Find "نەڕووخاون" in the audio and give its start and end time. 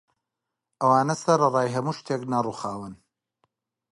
2.31-2.93